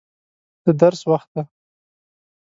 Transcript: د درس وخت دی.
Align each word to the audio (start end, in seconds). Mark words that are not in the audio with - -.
د 0.65 0.65
درس 0.81 1.01
وخت 1.11 1.29
دی. 1.35 1.43